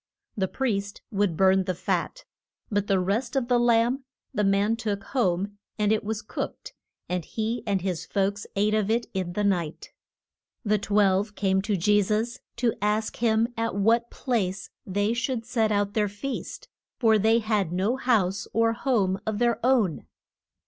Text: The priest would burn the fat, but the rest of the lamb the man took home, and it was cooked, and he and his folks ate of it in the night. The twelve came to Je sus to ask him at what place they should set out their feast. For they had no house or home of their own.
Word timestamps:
The 0.35 0.47
priest 0.47 1.03
would 1.11 1.37
burn 1.37 1.65
the 1.65 1.75
fat, 1.75 2.25
but 2.71 2.87
the 2.87 2.99
rest 2.99 3.35
of 3.35 3.49
the 3.49 3.59
lamb 3.59 4.03
the 4.33 4.43
man 4.43 4.75
took 4.75 5.03
home, 5.03 5.59
and 5.77 5.91
it 5.91 6.03
was 6.03 6.23
cooked, 6.23 6.73
and 7.07 7.23
he 7.23 7.61
and 7.67 7.81
his 7.81 8.07
folks 8.07 8.47
ate 8.55 8.73
of 8.73 8.89
it 8.89 9.05
in 9.13 9.33
the 9.33 9.43
night. 9.43 9.93
The 10.65 10.79
twelve 10.79 11.35
came 11.35 11.61
to 11.61 11.77
Je 11.77 12.01
sus 12.01 12.39
to 12.55 12.73
ask 12.81 13.17
him 13.17 13.49
at 13.55 13.75
what 13.75 14.09
place 14.09 14.71
they 14.87 15.13
should 15.13 15.45
set 15.45 15.71
out 15.71 15.93
their 15.93 16.09
feast. 16.09 16.67
For 16.97 17.19
they 17.19 17.37
had 17.37 17.71
no 17.71 17.95
house 17.95 18.47
or 18.53 18.73
home 18.73 19.19
of 19.27 19.37
their 19.37 19.63
own. 19.63 20.07